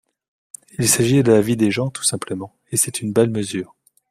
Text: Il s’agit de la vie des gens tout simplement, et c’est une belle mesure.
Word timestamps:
Il 0.79 0.89
s’agit 0.89 1.21
de 1.21 1.31
la 1.31 1.41
vie 1.41 1.55
des 1.55 1.69
gens 1.69 1.91
tout 1.91 2.01
simplement, 2.01 2.55
et 2.71 2.75
c’est 2.75 3.01
une 3.01 3.13
belle 3.13 3.29
mesure. 3.29 3.75